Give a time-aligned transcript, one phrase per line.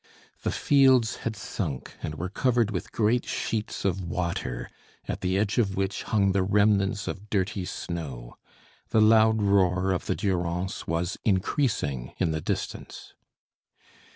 [0.41, 4.67] The fields had sunk, and were covered with great sheets of water,
[5.07, 8.35] at the edge of which hung the remnants of dirty snow.
[8.89, 13.13] The loud roar of the Durance was increasing in the distance.